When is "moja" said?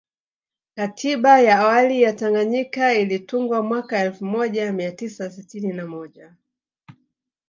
4.25-4.71, 5.87-6.35